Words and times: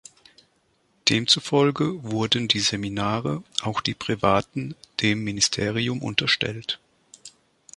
Demzufolge 1.09 2.03
wurden 2.03 2.47
die 2.47 2.59
Seminare, 2.59 3.43
auch 3.61 3.81
die 3.81 3.93
privaten, 3.93 4.73
dem 4.99 5.23
Ministerium 5.23 6.01
unterstellt. 6.01 6.79